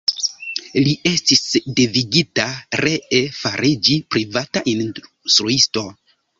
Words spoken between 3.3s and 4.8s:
fariĝi privata